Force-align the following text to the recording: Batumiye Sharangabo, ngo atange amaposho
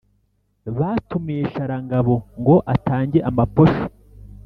Batumiye 0.77 1.43
Sharangabo, 1.53 2.15
ngo 2.39 2.55
atange 2.73 3.17
amaposho 3.29 3.83